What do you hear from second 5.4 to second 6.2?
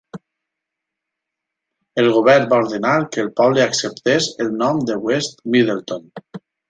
Middletown.